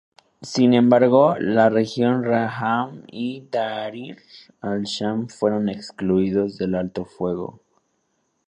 Sin 0.41 0.73
embargo, 0.73 1.35
la 1.39 1.69
Legión 1.69 2.23
Rahman 2.23 3.03
y 3.11 3.41
Tahrir 3.41 4.17
al-Sham 4.59 5.27
fueron 5.27 5.69
excluidos 5.69 6.57
del 6.57 6.73
alto 6.73 7.01
el 7.01 7.07
fuego. 7.07 7.59